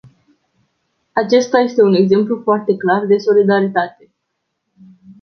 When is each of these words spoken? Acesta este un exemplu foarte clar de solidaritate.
Acesta 1.13 1.59
este 1.61 1.81
un 1.83 1.93
exemplu 1.93 2.41
foarte 2.43 2.77
clar 2.77 3.05
de 3.05 3.17
solidaritate. 3.17 4.11